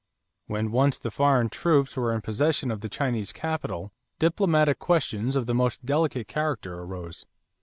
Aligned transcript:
When 0.47 0.71
once 0.71 0.97
the 0.97 1.11
foreign 1.11 1.49
troops 1.49 1.95
were 1.95 2.11
in 2.11 2.21
possession 2.23 2.71
of 2.71 2.81
the 2.81 2.89
Chinese 2.89 3.31
capital, 3.31 3.91
diplomatic 4.17 4.79
questions 4.79 5.35
of 5.35 5.45
the 5.45 5.53
most 5.53 5.85
delicate 5.85 6.27
character 6.27 6.79
arose. 6.79 7.27